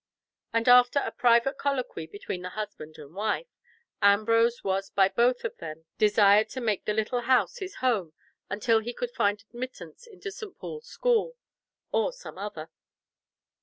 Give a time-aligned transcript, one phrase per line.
[0.51, 3.45] And after a private colloquy between the husband and wife,
[4.01, 8.13] Ambrose was by both of them desired to make the little house his home
[8.49, 10.57] until he could find admittance into St.
[10.57, 11.37] Paul's School,
[11.91, 12.71] or some other.